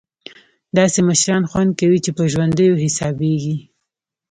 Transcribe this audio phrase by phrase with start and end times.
[0.77, 3.57] داسې مشران خوند کوي چې په ژوندیو حسابېږي.